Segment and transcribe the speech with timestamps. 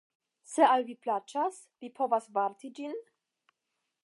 [0.53, 3.01] Se al vi plaĉas, vi povas varti ĝin?